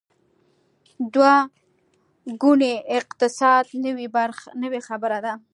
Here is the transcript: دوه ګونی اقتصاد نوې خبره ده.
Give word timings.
دوه 1.13 1.35
ګونی 2.41 2.73
اقتصاد 2.99 3.65
نوې 4.63 4.81
خبره 4.87 5.19
ده. 5.25 5.33